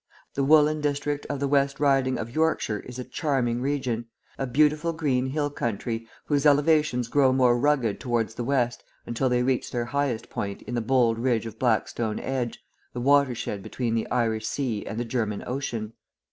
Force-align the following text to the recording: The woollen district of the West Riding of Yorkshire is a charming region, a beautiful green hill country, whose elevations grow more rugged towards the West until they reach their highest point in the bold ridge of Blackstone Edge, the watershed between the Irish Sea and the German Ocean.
The 0.33 0.43
woollen 0.43 0.81
district 0.81 1.27
of 1.27 1.39
the 1.39 1.47
West 1.47 1.79
Riding 1.79 2.17
of 2.17 2.33
Yorkshire 2.33 2.79
is 2.87 2.97
a 2.97 3.03
charming 3.03 3.61
region, 3.61 4.07
a 4.35 4.47
beautiful 4.47 4.93
green 4.93 5.27
hill 5.27 5.51
country, 5.51 6.07
whose 6.25 6.43
elevations 6.43 7.07
grow 7.07 7.31
more 7.31 7.55
rugged 7.55 7.99
towards 7.99 8.33
the 8.33 8.43
West 8.43 8.83
until 9.05 9.29
they 9.29 9.43
reach 9.43 9.69
their 9.69 9.85
highest 9.85 10.27
point 10.31 10.63
in 10.63 10.73
the 10.73 10.81
bold 10.81 11.19
ridge 11.19 11.45
of 11.45 11.59
Blackstone 11.59 12.17
Edge, 12.17 12.63
the 12.93 12.99
watershed 12.99 13.61
between 13.61 13.93
the 13.93 14.09
Irish 14.09 14.47
Sea 14.47 14.83
and 14.87 14.99
the 14.99 15.05
German 15.05 15.43
Ocean. 15.45 15.93